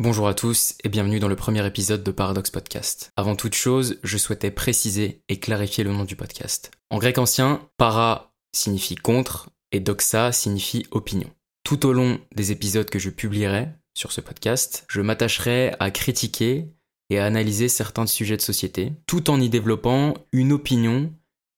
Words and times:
Bonjour 0.00 0.28
à 0.28 0.34
tous 0.34 0.76
et 0.84 0.88
bienvenue 0.88 1.18
dans 1.18 1.26
le 1.26 1.34
premier 1.34 1.66
épisode 1.66 2.04
de 2.04 2.12
Paradox 2.12 2.52
Podcast. 2.52 3.10
Avant 3.16 3.34
toute 3.34 3.54
chose, 3.54 3.98
je 4.04 4.16
souhaitais 4.16 4.52
préciser 4.52 5.24
et 5.28 5.40
clarifier 5.40 5.82
le 5.82 5.90
nom 5.90 6.04
du 6.04 6.14
podcast. 6.14 6.70
En 6.90 6.98
grec 6.98 7.18
ancien, 7.18 7.68
para 7.78 8.32
signifie 8.54 8.94
contre 8.94 9.50
et 9.72 9.80
doxa 9.80 10.30
signifie 10.30 10.86
opinion. 10.92 11.28
Tout 11.64 11.84
au 11.84 11.92
long 11.92 12.20
des 12.32 12.52
épisodes 12.52 12.88
que 12.88 13.00
je 13.00 13.10
publierai 13.10 13.70
sur 13.92 14.12
ce 14.12 14.20
podcast, 14.20 14.84
je 14.88 15.00
m'attacherai 15.00 15.74
à 15.80 15.90
critiquer 15.90 16.68
et 17.10 17.18
à 17.18 17.26
analyser 17.26 17.68
certains 17.68 18.06
sujets 18.06 18.36
de 18.36 18.42
société, 18.42 18.92
tout 19.08 19.30
en 19.30 19.40
y 19.40 19.48
développant 19.48 20.14
une 20.30 20.52
opinion 20.52 21.12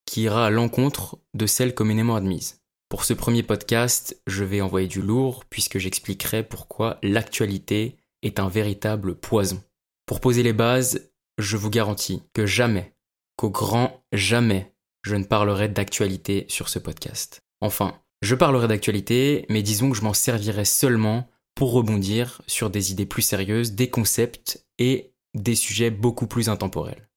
qui 0.07 0.23
ira 0.23 0.47
à 0.47 0.51
l'encontre 0.51 1.19
de 1.35 1.45
celle 1.45 1.75
communément 1.75 2.17
admise. 2.17 2.63
Pour 2.89 3.05
ce 3.05 3.13
premier 3.13 3.43
podcast, 3.43 4.19
je 4.27 4.45
vais 4.45 4.63
envoyer 4.63 4.89
du 4.89 5.03
lourd 5.03 5.45
puisque 5.45 5.77
j'expliquerai 5.77 6.43
pourquoi 6.43 6.99
l'actualité 7.03 7.99
est 8.23 8.39
un 8.39 8.49
véritable 8.49 9.15
poison. 9.15 9.63
Pour 10.07 10.21
poser 10.21 10.43
les 10.43 10.53
bases, 10.53 11.11
je 11.39 11.57
vous 11.57 11.71
garantis 11.71 12.23
que 12.35 12.47
jamais, 12.47 12.95
qu'au 13.37 13.51
grand 13.51 14.05
jamais, 14.13 14.75
je 15.03 15.17
ne 15.17 15.25
parlerai 15.25 15.69
d'actualité 15.69 16.47
sur 16.49 16.69
ce 16.69 16.79
podcast. 16.79 17.41
Enfin, 17.61 17.99
je 18.23 18.35
parlerai 18.35 18.69
d'actualité, 18.69 19.47
mais 19.49 19.63
disons 19.63 19.91
que 19.91 19.97
je 19.97 20.03
m'en 20.03 20.13
servirai 20.13 20.65
seulement 20.65 21.29
pour 21.55 21.73
rebondir 21.73 22.43
sur 22.47 22.71
des 22.71 22.93
idées 22.93 23.07
plus 23.07 23.23
sérieuses, 23.23 23.73
des 23.73 23.89
concepts 23.89 24.67
et 24.79 25.13
des 25.35 25.55
sujets 25.55 25.91
beaucoup 25.91 26.27
plus 26.27 26.49
intemporels. 26.49 27.09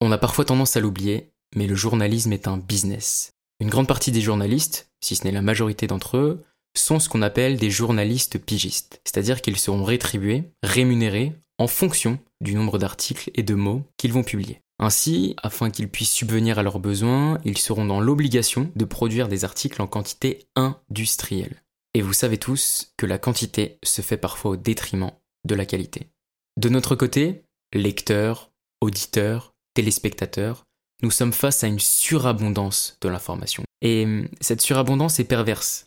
On 0.00 0.12
a 0.12 0.18
parfois 0.18 0.44
tendance 0.44 0.76
à 0.76 0.80
l'oublier, 0.80 1.32
mais 1.54 1.66
le 1.66 1.74
journalisme 1.74 2.32
est 2.32 2.48
un 2.48 2.56
business. 2.56 3.32
Une 3.60 3.68
grande 3.68 3.88
partie 3.88 4.12
des 4.12 4.22
journalistes, 4.22 4.90
si 5.00 5.16
ce 5.16 5.24
n'est 5.24 5.32
la 5.32 5.42
majorité 5.42 5.86
d'entre 5.86 6.16
eux, 6.16 6.44
sont 6.76 6.98
ce 6.98 7.08
qu'on 7.08 7.22
appelle 7.22 7.56
des 7.56 7.70
journalistes 7.70 8.38
pigistes, 8.38 9.00
c'est-à-dire 9.04 9.42
qu'ils 9.42 9.58
seront 9.58 9.84
rétribués, 9.84 10.44
rémunérés 10.62 11.32
en 11.58 11.66
fonction 11.66 12.18
du 12.40 12.54
nombre 12.54 12.78
d'articles 12.78 13.30
et 13.34 13.42
de 13.42 13.54
mots 13.54 13.82
qu'ils 13.96 14.12
vont 14.12 14.22
publier. 14.22 14.60
Ainsi, 14.78 15.36
afin 15.42 15.70
qu'ils 15.70 15.90
puissent 15.90 16.12
subvenir 16.12 16.58
à 16.58 16.62
leurs 16.62 16.78
besoins, 16.78 17.38
ils 17.44 17.58
seront 17.58 17.84
dans 17.84 18.00
l'obligation 18.00 18.72
de 18.74 18.84
produire 18.86 19.28
des 19.28 19.44
articles 19.44 19.82
en 19.82 19.86
quantité 19.86 20.46
industrielle. 20.56 21.62
Et 21.92 22.00
vous 22.00 22.14
savez 22.14 22.38
tous 22.38 22.92
que 22.96 23.04
la 23.04 23.18
quantité 23.18 23.78
se 23.82 24.00
fait 24.00 24.16
parfois 24.16 24.52
au 24.52 24.56
détriment 24.56 25.12
de 25.44 25.54
la 25.54 25.66
qualité. 25.66 26.08
De 26.56 26.70
notre 26.70 26.94
côté, 26.94 27.42
lecteurs, 27.74 28.52
auditeurs, 28.80 29.52
téléspectateurs, 29.74 30.64
nous 31.02 31.10
sommes 31.10 31.32
face 31.32 31.62
à 31.62 31.66
une 31.66 31.78
surabondance 31.78 32.96
de 33.02 33.08
l'information. 33.08 33.64
Et 33.82 34.06
cette 34.40 34.60
surabondance 34.60 35.20
est 35.20 35.24
perverse, 35.24 35.86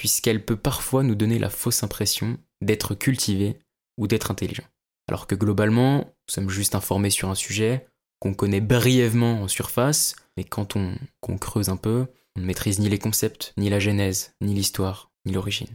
puisqu'elle 0.00 0.42
peut 0.42 0.56
parfois 0.56 1.02
nous 1.02 1.14
donner 1.14 1.38
la 1.38 1.50
fausse 1.50 1.82
impression 1.82 2.38
d'être 2.62 2.94
cultivé 2.94 3.58
ou 3.98 4.06
d'être 4.06 4.30
intelligent. 4.30 4.64
Alors 5.08 5.26
que 5.26 5.34
globalement, 5.34 5.98
nous 5.98 6.32
sommes 6.32 6.48
juste 6.48 6.74
informés 6.74 7.10
sur 7.10 7.28
un 7.28 7.34
sujet 7.34 7.86
qu'on 8.18 8.32
connaît 8.32 8.62
brièvement 8.62 9.42
en 9.42 9.46
surface, 9.46 10.16
mais 10.38 10.44
quand 10.44 10.74
on, 10.74 10.96
creuse 11.36 11.68
un 11.68 11.76
peu, 11.76 12.06
on 12.34 12.40
ne 12.40 12.46
maîtrise 12.46 12.78
ni 12.78 12.88
les 12.88 12.98
concepts, 12.98 13.52
ni 13.58 13.68
la 13.68 13.78
genèse, 13.78 14.32
ni 14.40 14.54
l'histoire, 14.54 15.10
ni 15.26 15.34
l'origine. 15.34 15.68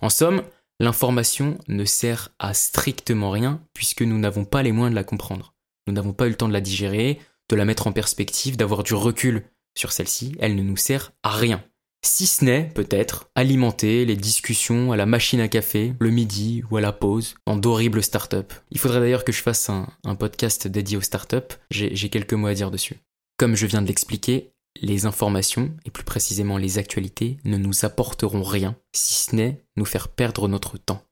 En 0.00 0.10
somme, 0.10 0.42
l'information 0.80 1.56
ne 1.68 1.84
sert 1.84 2.30
à 2.40 2.52
strictement 2.52 3.30
rien 3.30 3.62
puisque 3.74 4.02
nous 4.02 4.18
n'avons 4.18 4.44
pas 4.44 4.64
les 4.64 4.72
moyens 4.72 4.90
de 4.90 4.96
la 4.96 5.04
comprendre. 5.04 5.54
Nous 5.86 5.94
n'avons 5.94 6.14
pas 6.14 6.26
eu 6.26 6.30
le 6.30 6.36
temps 6.36 6.48
de 6.48 6.52
la 6.52 6.60
digérer, 6.60 7.20
de 7.48 7.54
la 7.54 7.64
mettre 7.64 7.86
en 7.86 7.92
perspective, 7.92 8.56
d'avoir 8.56 8.82
du 8.82 8.94
recul 8.94 9.44
sur 9.78 9.92
celle-ci, 9.92 10.34
elle 10.40 10.56
ne 10.56 10.64
nous 10.64 10.76
sert 10.76 11.12
à 11.22 11.30
rien 11.30 11.62
si 12.04 12.26
ce 12.26 12.44
n'est 12.44 12.70
peut-être 12.74 13.28
alimenter 13.34 14.04
les 14.04 14.16
discussions 14.16 14.92
à 14.92 14.96
la 14.96 15.06
machine 15.06 15.40
à 15.40 15.48
café, 15.48 15.94
le 15.98 16.10
midi 16.10 16.62
ou 16.70 16.76
à 16.76 16.80
la 16.80 16.92
pause, 16.92 17.34
dans 17.46 17.56
d'horribles 17.56 18.02
startups. 18.02 18.54
Il 18.70 18.78
faudrait 18.78 19.00
d'ailleurs 19.00 19.24
que 19.24 19.32
je 19.32 19.42
fasse 19.42 19.68
un, 19.70 19.88
podcast 20.18 20.68
dédié 20.68 20.96
aux 20.96 21.02
startups, 21.02 21.56
j'ai 21.70 22.08
quelques 22.08 22.34
mots 22.34 22.46
à 22.46 22.54
dire 22.54 22.70
dessus. 22.70 23.00
Comme 23.38 23.56
je 23.56 23.66
viens 23.66 23.82
de 23.82 23.88
l'expliquer, 23.88 24.52
les 24.80 25.06
informations, 25.06 25.74
et 25.84 25.90
plus 25.90 26.04
précisément 26.04 26.58
les 26.58 26.78
actualités, 26.78 27.38
ne 27.44 27.56
nous 27.56 27.84
apporteront 27.84 28.42
rien, 28.42 28.76
si 28.94 29.14
ce 29.14 29.36
n'est 29.36 29.64
nous 29.76 29.84
faire 29.84 30.08
perdre 30.08 30.48
notre 30.48 30.78
temps. 30.78 31.02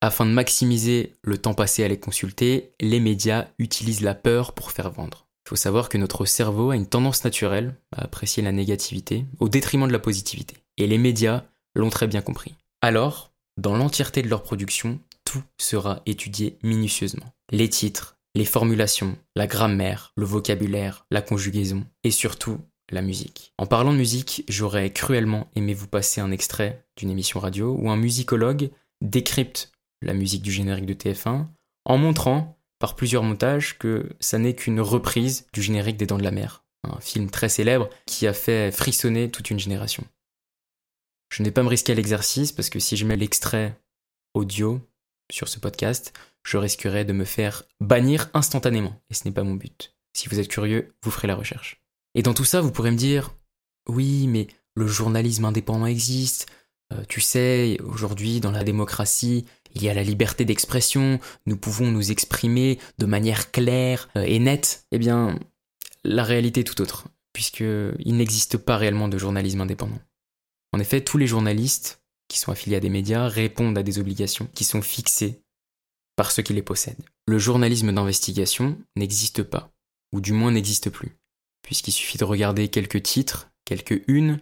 Afin 0.00 0.26
de 0.26 0.30
maximiser 0.30 1.14
le 1.22 1.38
temps 1.38 1.54
passé 1.54 1.82
à 1.82 1.88
les 1.88 1.98
consulter, 1.98 2.72
les 2.80 3.00
médias 3.00 3.48
utilisent 3.58 4.02
la 4.02 4.14
peur 4.14 4.54
pour 4.54 4.70
faire 4.70 4.90
vendre. 4.90 5.25
Il 5.46 5.50
faut 5.50 5.56
savoir 5.56 5.88
que 5.88 5.96
notre 5.96 6.24
cerveau 6.24 6.70
a 6.70 6.76
une 6.76 6.88
tendance 6.88 7.22
naturelle 7.22 7.76
à 7.92 8.02
apprécier 8.02 8.42
la 8.42 8.50
négativité 8.50 9.26
au 9.38 9.48
détriment 9.48 9.86
de 9.86 9.92
la 9.92 10.00
positivité. 10.00 10.56
Et 10.76 10.88
les 10.88 10.98
médias 10.98 11.44
l'ont 11.76 11.88
très 11.88 12.08
bien 12.08 12.20
compris. 12.20 12.56
Alors, 12.82 13.30
dans 13.56 13.76
l'entièreté 13.76 14.22
de 14.22 14.28
leur 14.28 14.42
production, 14.42 14.98
tout 15.24 15.44
sera 15.56 16.02
étudié 16.04 16.58
minutieusement. 16.64 17.32
Les 17.52 17.68
titres, 17.68 18.16
les 18.34 18.44
formulations, 18.44 19.16
la 19.36 19.46
grammaire, 19.46 20.12
le 20.16 20.24
vocabulaire, 20.24 21.06
la 21.12 21.22
conjugaison 21.22 21.84
et 22.02 22.10
surtout 22.10 22.58
la 22.90 23.00
musique. 23.00 23.52
En 23.56 23.66
parlant 23.66 23.92
de 23.92 23.98
musique, 23.98 24.42
j'aurais 24.48 24.92
cruellement 24.92 25.48
aimé 25.54 25.74
vous 25.74 25.86
passer 25.86 26.20
un 26.20 26.32
extrait 26.32 26.84
d'une 26.96 27.10
émission 27.10 27.38
radio 27.38 27.76
où 27.78 27.88
un 27.88 27.96
musicologue 27.96 28.70
décrypte 29.00 29.70
la 30.02 30.12
musique 30.12 30.42
du 30.42 30.50
générique 30.50 30.86
de 30.86 30.94
TF1 30.94 31.46
en 31.84 31.98
montrant 31.98 32.55
par 32.78 32.96
plusieurs 32.96 33.22
montages 33.22 33.78
que 33.78 34.10
ça 34.20 34.38
n'est 34.38 34.54
qu'une 34.54 34.80
reprise 34.80 35.46
du 35.52 35.62
générique 35.62 35.96
des 35.96 36.06
Dents 36.06 36.18
de 36.18 36.22
la 36.22 36.30
Mer, 36.30 36.64
un 36.84 37.00
film 37.00 37.30
très 37.30 37.48
célèbre 37.48 37.88
qui 38.06 38.26
a 38.26 38.32
fait 38.32 38.70
frissonner 38.70 39.30
toute 39.30 39.50
une 39.50 39.58
génération. 39.58 40.04
Je 41.30 41.42
n'ai 41.42 41.50
pas 41.50 41.62
me 41.62 41.68
risquer 41.68 41.92
à 41.92 41.94
l'exercice 41.94 42.52
parce 42.52 42.70
que 42.70 42.78
si 42.78 42.96
je 42.96 43.04
mets 43.04 43.16
l'extrait 43.16 43.78
audio 44.34 44.80
sur 45.32 45.48
ce 45.48 45.58
podcast, 45.58 46.12
je 46.44 46.56
risquerais 46.56 47.04
de 47.04 47.12
me 47.12 47.24
faire 47.24 47.64
bannir 47.80 48.30
instantanément, 48.32 49.00
et 49.10 49.14
ce 49.14 49.24
n'est 49.24 49.34
pas 49.34 49.42
mon 49.42 49.54
but. 49.54 49.96
Si 50.12 50.28
vous 50.28 50.38
êtes 50.38 50.48
curieux, 50.48 50.94
vous 51.02 51.10
ferez 51.10 51.26
la 51.26 51.34
recherche. 51.34 51.82
Et 52.14 52.22
dans 52.22 52.34
tout 52.34 52.44
ça, 52.44 52.60
vous 52.60 52.70
pourrez 52.70 52.92
me 52.92 52.96
dire, 52.96 53.34
oui, 53.88 54.28
mais 54.28 54.46
le 54.74 54.86
journalisme 54.86 55.44
indépendant 55.44 55.86
existe, 55.86 56.46
euh, 56.92 57.02
tu 57.08 57.20
sais, 57.20 57.78
aujourd'hui, 57.82 58.40
dans 58.40 58.52
la 58.52 58.64
démocratie, 58.64 59.44
il 59.76 59.84
y 59.84 59.90
a 59.90 59.94
la 59.94 60.02
liberté 60.02 60.44
d'expression, 60.44 61.20
nous 61.44 61.56
pouvons 61.56 61.90
nous 61.90 62.10
exprimer 62.10 62.78
de 62.98 63.06
manière 63.06 63.50
claire 63.50 64.08
euh, 64.16 64.24
et 64.26 64.38
nette. 64.38 64.86
Eh 64.90 64.98
bien, 64.98 65.38
la 66.02 66.24
réalité 66.24 66.60
est 66.60 66.64
tout 66.64 66.80
autre, 66.80 67.08
puisqu'il 67.32 68.16
n'existe 68.16 68.56
pas 68.56 68.78
réellement 68.78 69.08
de 69.08 69.18
journalisme 69.18 69.60
indépendant. 69.60 70.00
En 70.72 70.80
effet, 70.80 71.02
tous 71.02 71.18
les 71.18 71.26
journalistes 71.26 72.02
qui 72.28 72.38
sont 72.38 72.50
affiliés 72.50 72.76
à 72.76 72.80
des 72.80 72.88
médias 72.88 73.28
répondent 73.28 73.76
à 73.76 73.82
des 73.82 73.98
obligations 73.98 74.48
qui 74.54 74.64
sont 74.64 74.82
fixées 74.82 75.42
par 76.16 76.30
ceux 76.30 76.42
qui 76.42 76.54
les 76.54 76.62
possèdent. 76.62 77.04
Le 77.26 77.38
journalisme 77.38 77.92
d'investigation 77.92 78.78
n'existe 78.96 79.42
pas, 79.42 79.70
ou 80.12 80.22
du 80.22 80.32
moins 80.32 80.52
n'existe 80.52 80.88
plus, 80.88 81.16
puisqu'il 81.62 81.92
suffit 81.92 82.18
de 82.18 82.24
regarder 82.24 82.68
quelques 82.68 83.02
titres, 83.02 83.50
quelques 83.66 84.02
unes, 84.08 84.40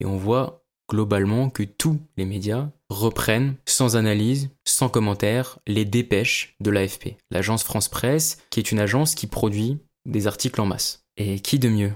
et 0.00 0.04
on 0.04 0.18
voit 0.18 0.64
globalement 0.90 1.48
que 1.48 1.62
tous 1.62 1.98
les 2.16 2.26
médias 2.26 2.70
reprennent 2.90 3.56
sans 3.66 3.96
analyse, 3.96 4.50
sans 4.74 4.88
commentaire, 4.88 5.60
les 5.68 5.84
dépêches 5.84 6.56
de 6.58 6.70
l'AFP, 6.70 7.16
l'agence 7.30 7.62
France 7.62 7.88
Presse, 7.88 8.38
qui 8.50 8.58
est 8.58 8.72
une 8.72 8.80
agence 8.80 9.14
qui 9.14 9.28
produit 9.28 9.78
des 10.04 10.26
articles 10.26 10.60
en 10.60 10.66
masse. 10.66 11.04
Et 11.16 11.38
qui 11.38 11.60
de 11.60 11.68
mieux 11.68 11.92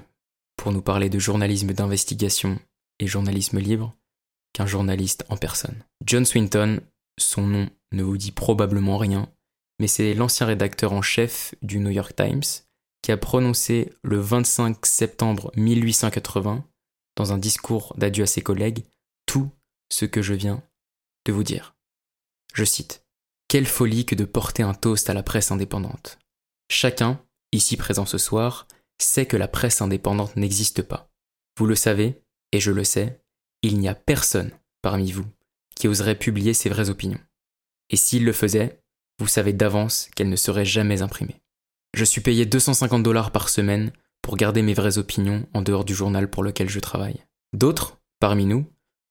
pour 0.56 0.70
nous 0.70 0.80
parler 0.80 1.08
de 1.08 1.18
journalisme 1.18 1.72
d'investigation 1.72 2.60
et 3.00 3.08
journalisme 3.08 3.58
libre 3.58 3.96
qu'un 4.52 4.66
journaliste 4.66 5.24
en 5.28 5.36
personne? 5.36 5.82
John 6.04 6.24
Swinton, 6.24 6.80
son 7.18 7.42
nom 7.42 7.68
ne 7.92 8.04
vous 8.04 8.16
dit 8.16 8.30
probablement 8.30 8.96
rien, 8.96 9.28
mais 9.80 9.88
c'est 9.88 10.14
l'ancien 10.14 10.46
rédacteur 10.46 10.92
en 10.92 11.02
chef 11.02 11.56
du 11.62 11.80
New 11.80 11.90
York 11.90 12.14
Times 12.14 12.62
qui 13.02 13.10
a 13.10 13.16
prononcé 13.16 13.92
le 14.04 14.20
25 14.20 14.86
septembre 14.86 15.50
1880 15.56 16.64
dans 17.16 17.32
un 17.32 17.38
discours 17.38 17.92
d'adieu 17.96 18.22
à 18.22 18.28
ses 18.28 18.42
collègues, 18.42 18.84
tout 19.26 19.50
ce 19.90 20.04
que 20.04 20.22
je 20.22 20.34
viens 20.34 20.62
de 21.26 21.32
vous 21.32 21.42
dire. 21.44 21.74
Je 22.54 22.64
cite 22.64 23.04
Quelle 23.48 23.66
folie 23.66 24.04
que 24.04 24.14
de 24.14 24.24
porter 24.24 24.62
un 24.62 24.74
toast 24.74 25.10
à 25.10 25.14
la 25.14 25.22
presse 25.22 25.50
indépendante. 25.50 26.18
Chacun, 26.70 27.20
ici 27.52 27.76
présent 27.76 28.06
ce 28.06 28.18
soir, 28.18 28.66
sait 29.00 29.26
que 29.26 29.36
la 29.36 29.48
presse 29.48 29.80
indépendante 29.80 30.36
n'existe 30.36 30.82
pas. 30.82 31.10
Vous 31.56 31.66
le 31.66 31.74
savez, 31.74 32.20
et 32.52 32.60
je 32.60 32.72
le 32.72 32.84
sais, 32.84 33.22
il 33.62 33.78
n'y 33.78 33.88
a 33.88 33.94
personne 33.94 34.50
parmi 34.82 35.12
vous 35.12 35.26
qui 35.74 35.88
oserait 35.88 36.18
publier 36.18 36.54
ses 36.54 36.68
vraies 36.68 36.90
opinions. 36.90 37.20
Et 37.90 37.96
s'il 37.96 38.24
le 38.24 38.32
faisait, 38.32 38.80
vous 39.18 39.28
savez 39.28 39.52
d'avance 39.52 40.08
qu'elles 40.14 40.28
ne 40.28 40.36
seraient 40.36 40.64
jamais 40.64 41.02
imprimées. 41.02 41.40
Je 41.94 42.04
suis 42.04 42.20
payé 42.20 42.46
250 42.46 43.02
dollars 43.02 43.30
par 43.30 43.48
semaine 43.48 43.92
pour 44.22 44.36
garder 44.36 44.62
mes 44.62 44.74
vraies 44.74 44.98
opinions 44.98 45.46
en 45.54 45.62
dehors 45.62 45.84
du 45.84 45.94
journal 45.94 46.28
pour 46.28 46.42
lequel 46.42 46.68
je 46.68 46.80
travaille. 46.80 47.24
D'autres, 47.52 47.98
parmi 48.20 48.44
nous, 48.44 48.66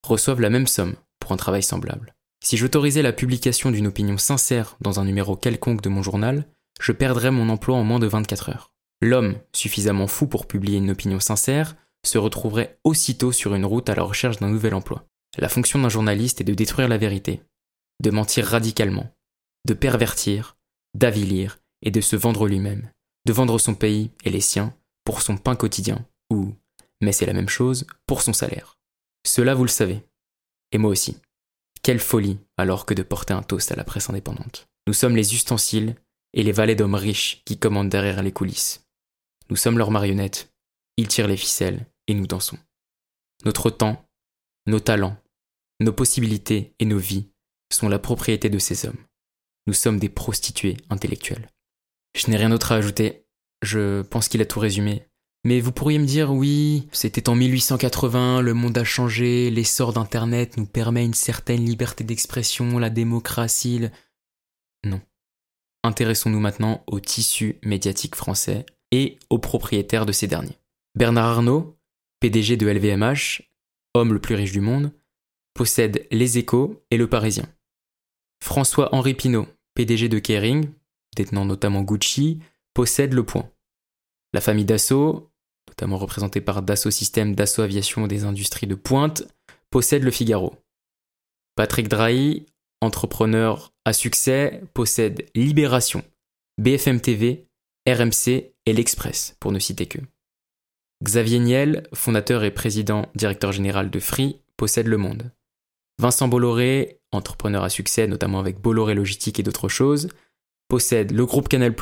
reçoivent 0.06 0.42
la 0.42 0.50
même 0.50 0.68
somme 0.68 0.95
pour 1.19 1.31
un 1.31 1.38
travail 1.38 1.63
semblable. 1.63 2.13
Si 2.44 2.57
j'autorisais 2.57 3.01
la 3.01 3.13
publication 3.13 3.72
d'une 3.72 3.88
opinion 3.88 4.18
sincère 4.18 4.78
dans 4.80 5.00
un 5.00 5.06
numéro 5.06 5.36
quelconque 5.36 5.81
de 5.81 5.89
mon 5.89 6.01
journal, 6.01 6.45
je 6.80 6.92
perdrais 6.92 7.31
mon 7.31 7.50
emploi 7.50 7.75
en 7.78 7.84
moins 7.84 8.00
de 8.00 8.07
24 8.07 8.50
heures. 8.50 8.74
L'homme, 9.01 9.38
suffisamment 9.54 10.07
fou 10.07 10.28
pour 10.28 10.48
publier 10.48 10.78
une 10.78 10.92
opinion 10.92 11.19
sincère, 11.19 11.75
se 12.06 12.18
retrouverait 12.18 12.80
aussitôt 12.84 13.31
sur 13.31 13.54
une 13.54 13.66
route 13.66 13.89
à 13.89 13.95
la 13.95 14.04
recherche 14.04 14.38
d'un 14.38 14.50
nouvel 14.50 14.74
emploi. 14.74 15.06
La 15.38 15.50
fonction 15.50 15.80
d'un 15.80 15.89
journaliste 15.89 16.42
est 16.42 16.45
de 16.45 16.54
détruire 16.54 16.88
la 16.88 16.98
vérité, 16.98 17.42
de 18.01 18.12
mentir 18.12 18.45
radicalement, 18.45 19.12
de 19.66 19.74
pervertir, 19.74 20.57
d'avilir 20.94 21.60
et 21.81 21.92
de 21.92 22.01
se 22.01 22.16
vendre 22.16 22.48
lui-même, 22.48 22.90
de 23.25 23.33
vendre 23.33 23.60
son 23.60 23.75
pays 23.75 24.12
et 24.24 24.30
les 24.30 24.42
siens 24.42 24.74
pour 25.04 25.22
son 25.22 25.38
pain 25.38 25.56
quotidien, 25.56 26.06
ou, 26.31 26.56
mais 27.01 27.12
c'est 27.12 27.25
la 27.25 27.33
même 27.33 27.50
chose, 27.50 27.86
pour 28.07 28.22
son 28.22 28.33
salaire. 28.33 28.78
Cela 29.25 29.54
vous 29.54 29.63
le 29.63 29.69
savez. 29.69 30.01
Et 30.72 30.78
moi 30.78 30.92
aussi. 30.92 31.18
Quelle 31.88 32.01
folie 32.01 32.38
alors 32.57 32.86
que 32.86 32.94
de 32.94 33.01
porter 33.01 33.34
un 33.34 33.42
toast 33.42 33.72
à 33.72 33.78
la 33.78 33.86
presse 33.86 34.10
indépendante. 34.10 34.68
Nous 34.88 34.94
sommes 34.94 35.16
les 35.16 35.34
ustensiles 35.34 35.95
et 36.34 36.44
les 36.44 36.51
valets 36.51 36.75
d'hommes 36.75 36.95
riches 36.95 37.42
qui 37.45 37.57
commandent 37.57 37.88
derrière 37.88 38.22
les 38.22 38.34
coulisses. 38.34 38.86
Nous 39.50 39.56
sommes 39.56 39.78
leurs 39.78 39.89
marionnettes, 39.89 40.54
ils 40.98 41.07
tirent 41.07 41.30
les 41.30 41.38
ficelles 41.38 41.86
et 42.07 42.13
nous 42.13 42.28
dansons. 42.28 42.57
Notre 43.45 43.69
temps, 43.69 44.06
nos 44.66 44.81
talents, 44.81 45.16
nos 45.80 45.94
possibilités 45.94 46.75
et 46.80 46.84
nos 46.84 46.98
vies 46.98 47.30
sont 47.72 47.88
la 47.88 48.00
propriété 48.00 48.50
de 48.50 48.60
ces 48.60 48.86
hommes. 48.86 49.06
Nous 49.66 49.74
sommes 49.74 49.98
des 49.98 50.10
prostituées 50.10 50.75
intellectuelles. 50.90 51.50
Je 52.18 52.30
n'ai 52.30 52.36
rien 52.36 52.50
d'autre 52.50 52.74
à 52.74 52.75
ajouter. 52.75 53.25
Je 53.62 54.01
pense 54.01 54.28
qu'il 54.28 54.42
a 54.42 54.45
tout 54.45 54.60
résumé. 54.60 55.06
Mais 55.48 55.62
vous 55.62 55.72
pourriez 55.72 55.98
me 55.98 56.06
dire, 56.06 56.34
oui, 56.34 56.90
c'était 56.92 57.30
en 57.30 57.36
1880, 57.36 58.42
le 58.42 58.54
monde 58.54 58.78
a 58.78 58.84
changé, 58.84 59.50
l'essor 59.50 59.94
d'Internet 59.94 60.58
nous 60.58 60.66
permet 60.66 61.06
une 61.06 61.14
certaine 61.14 61.64
liberté 61.64 62.04
d'expression, 62.04 62.80
la 62.80 62.90
démocratie. 62.90 63.88
Non. 64.84 65.00
Intéressons-nous 65.86 66.42
maintenant 66.42 66.84
au 66.86 67.00
tissu 67.00 67.60
médiatique 67.64 68.16
français 68.18 68.66
et 68.92 69.20
aux 69.30 69.40
propriétaires 69.40 70.06
de 70.06 70.12
ces 70.12 70.28
derniers. 70.28 70.60
Bernard 70.96 71.38
Arnault, 71.38 71.78
PDG 72.20 72.58
de 72.58 72.68
LVMH, 72.68 73.44
homme 73.94 74.12
le 74.12 74.20
plus 74.20 74.36
riche 74.36 74.52
du 74.52 74.60
monde, 74.60 74.92
possède 75.54 76.08
Les 76.12 76.38
Échos 76.38 76.84
et 76.92 76.98
Le 76.98 77.08
Parisien. 77.08 77.48
François-Henri 78.44 79.14
Pinault, 79.14 79.48
PDG 79.76 80.10
de 80.10 80.20
Kering, 80.20 80.70
détenant 81.16 81.46
notamment 81.46 81.84
Gucci, 81.84 82.42
possède 82.74 83.14
Le 83.14 83.24
Point. 83.24 83.50
La 84.34 84.42
famille 84.42 84.66
Dassault, 84.66 85.32
notamment 85.68 85.98
représentée 85.98 86.42
par 86.42 86.62
Dassault 86.62 86.92
Systèmes, 86.92 87.36
Dassault 87.36 87.64
Aviation 87.64 88.08
des 88.08 88.24
industries 88.24 88.68
de 88.68 88.75
pointe, 88.75 89.24
possède 89.69 90.04
Le 90.04 90.12
Figaro. 90.12 90.56
Patrick 91.56 91.88
Drahi, 91.88 92.46
entrepreneur 92.81 93.74
à 93.86 93.94
succès, 93.94 94.62
possède 94.74 95.25
Libération, 95.36 96.04
BFM 96.58 97.02
TV, 97.02 97.48
RMC 97.88 98.52
et 98.66 98.74
L'Express, 98.74 99.36
pour 99.40 99.52
ne 99.52 99.60
citer 99.60 99.86
que. 99.86 100.00
Xavier 101.04 101.40
Niel, 101.40 101.88
fondateur 101.94 102.44
et 102.44 102.52
président 102.52 103.06
directeur 103.16 103.52
général 103.52 103.90
de 103.90 104.00
Free, 104.00 104.42
possède 104.58 104.88
Le 104.88 104.98
Monde. 104.98 105.31
Vincent 106.00 106.28
Bolloré, 106.28 107.00
entrepreneur 107.12 107.64
à 107.64 107.69
succès, 107.69 108.08
notamment 108.08 108.40
avec 108.40 108.60
Bolloré 108.60 108.94
Logistique 108.94 109.40
et 109.40 109.44
d'autres 109.44 109.69
choses, 109.69 110.10
possède 110.68 111.12
le 111.12 111.25
groupe 111.25 111.50
Canal+, 111.50 111.75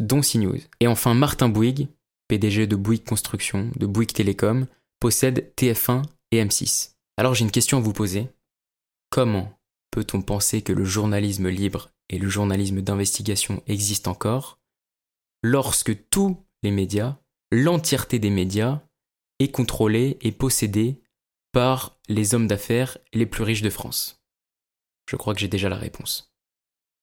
dont 0.00 0.20
CNews. 0.20 0.58
Et 0.80 0.86
enfin 0.86 1.14
Martin 1.14 1.48
Bouygues, 1.48 1.88
PDG 2.32 2.66
de 2.66 2.76
Bouygues 2.76 3.04
Construction, 3.04 3.70
de 3.76 3.84
Bouygues 3.84 4.14
Télécom, 4.14 4.66
possède 5.00 5.52
TF1 5.54 6.02
et 6.30 6.42
M6. 6.42 6.94
Alors 7.18 7.34
j'ai 7.34 7.44
une 7.44 7.50
question 7.50 7.76
à 7.76 7.82
vous 7.82 7.92
poser. 7.92 8.26
Comment 9.10 9.52
peut-on 9.90 10.22
penser 10.22 10.62
que 10.62 10.72
le 10.72 10.82
journalisme 10.82 11.50
libre 11.50 11.90
et 12.08 12.16
le 12.16 12.30
journalisme 12.30 12.80
d'investigation 12.80 13.62
existent 13.66 14.12
encore 14.12 14.60
lorsque 15.42 16.08
tous 16.08 16.42
les 16.62 16.70
médias, 16.70 17.18
l'entièreté 17.50 18.18
des 18.18 18.30
médias, 18.30 18.80
est 19.38 19.50
contrôlée 19.50 20.16
et 20.22 20.32
possédée 20.32 21.02
par 21.52 21.98
les 22.08 22.34
hommes 22.34 22.46
d'affaires 22.46 22.96
les 23.12 23.26
plus 23.26 23.44
riches 23.44 23.60
de 23.60 23.68
France? 23.68 24.24
Je 25.06 25.16
crois 25.16 25.34
que 25.34 25.40
j'ai 25.40 25.48
déjà 25.48 25.68
la 25.68 25.76
réponse. 25.76 26.32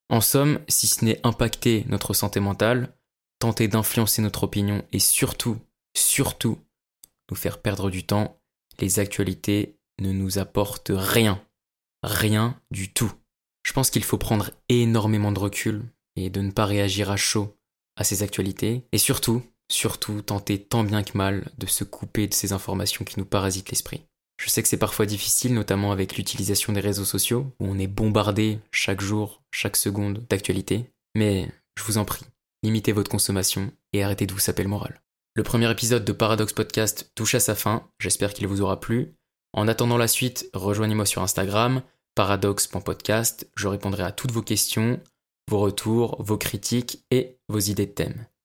En 0.09 0.21
somme, 0.21 0.59
si 0.67 0.87
ce 0.87 1.05
n'est 1.05 1.23
impacter 1.23 1.85
notre 1.87 2.15
santé 2.15 2.39
mentale, 2.39 2.95
tenter 3.39 3.67
d'influencer 3.67 4.21
notre 4.21 4.43
opinion 4.43 4.83
et 4.91 4.99
surtout, 4.99 5.57
surtout, 5.95 6.59
nous 7.31 7.37
faire 7.37 7.61
perdre 7.61 7.89
du 7.89 8.05
temps, 8.05 8.39
les 8.79 8.99
actualités 8.99 9.75
ne 9.99 10.11
nous 10.11 10.37
apportent 10.37 10.91
rien. 10.93 11.41
Rien 12.03 12.59
du 12.71 12.91
tout. 12.91 13.11
Je 13.63 13.73
pense 13.73 13.89
qu'il 13.89 14.03
faut 14.03 14.17
prendre 14.17 14.51
énormément 14.69 15.31
de 15.31 15.39
recul 15.39 15.83
et 16.15 16.29
de 16.29 16.41
ne 16.41 16.51
pas 16.51 16.65
réagir 16.65 17.11
à 17.11 17.17
chaud 17.17 17.55
à 17.97 18.03
ces 18.03 18.23
actualités 18.23 18.85
et 18.91 18.97
surtout, 18.97 19.43
surtout 19.69 20.21
tenter 20.21 20.61
tant 20.61 20.83
bien 20.83 21.03
que 21.03 21.17
mal 21.17 21.51
de 21.57 21.65
se 21.65 21.83
couper 21.83 22.27
de 22.27 22.33
ces 22.33 22.53
informations 22.53 23.03
qui 23.03 23.19
nous 23.19 23.25
parasitent 23.25 23.69
l'esprit. 23.69 24.01
Je 24.41 24.49
sais 24.49 24.61
que 24.61 24.69
c'est 24.69 24.77
parfois 24.77 25.05
difficile, 25.05 25.53
notamment 25.53 25.91
avec 25.91 26.15
l'utilisation 26.15 26.71
des 26.71 26.79
réseaux 26.79 27.05
sociaux, 27.05 27.53
où 27.59 27.65
on 27.65 27.77
est 27.77 27.87
bombardé 27.87 28.59
chaque 28.71 29.01
jour, 29.01 29.43
chaque 29.51 29.75
seconde 29.75 30.25
d'actualité, 30.29 30.85
mais 31.13 31.51
je 31.77 31.83
vous 31.83 31.97
en 31.97 32.05
prie, 32.05 32.23
limitez 32.63 32.91
votre 32.91 33.11
consommation 33.11 33.71
et 33.93 34.03
arrêtez 34.03 34.25
de 34.25 34.33
vous 34.33 34.39
saper 34.39 34.63
le 34.63 34.69
moral. 34.69 35.01
Le 35.35 35.43
premier 35.43 35.69
épisode 35.71 36.05
de 36.05 36.11
Paradox 36.11 36.53
Podcast 36.53 37.11
touche 37.15 37.35
à 37.35 37.39
sa 37.39 37.55
fin, 37.55 37.87
j'espère 37.99 38.33
qu'il 38.33 38.47
vous 38.47 38.61
aura 38.61 38.79
plu. 38.79 39.15
En 39.53 39.67
attendant 39.67 39.97
la 39.97 40.07
suite, 40.07 40.49
rejoignez-moi 40.53 41.05
sur 41.05 41.21
Instagram, 41.21 41.81
paradox.podcast, 42.15 43.49
je 43.55 43.67
répondrai 43.67 44.03
à 44.03 44.11
toutes 44.11 44.31
vos 44.31 44.41
questions, 44.41 44.99
vos 45.49 45.59
retours, 45.59 46.21
vos 46.21 46.37
critiques 46.37 47.03
et 47.11 47.37
vos 47.47 47.59
idées 47.59 47.85
de 47.85 47.91
thèmes. 47.91 48.25